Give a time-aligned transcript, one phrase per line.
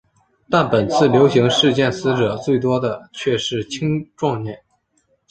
[0.49, 4.57] 但本次流行事件死者最多的却是青壮年。